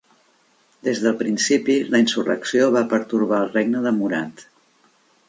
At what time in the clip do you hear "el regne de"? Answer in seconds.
3.47-3.93